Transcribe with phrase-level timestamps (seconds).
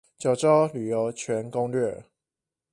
[0.17, 2.03] 九州旅遊全攻略